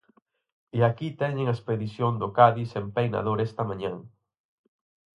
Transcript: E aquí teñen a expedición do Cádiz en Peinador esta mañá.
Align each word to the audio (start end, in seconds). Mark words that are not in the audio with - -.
E 0.77 0.79
aquí 0.89 1.07
teñen 1.21 1.47
a 1.49 1.55
expedición 1.57 2.13
do 2.21 2.27
Cádiz 2.37 2.69
en 2.81 2.85
Peinador 2.95 3.37
esta 3.47 3.63
mañá. 3.69 3.93